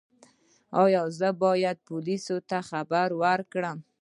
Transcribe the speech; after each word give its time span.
ایا 0.83 1.03
زه 1.19 1.29
باید 1.43 1.77
پولیسو 1.87 2.37
ته 2.49 2.57
خبر 2.69 3.07
ورکړم؟ 3.23 3.77